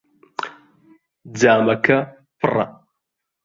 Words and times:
جامەکە 1.39 1.97
پڕە. 2.39 2.65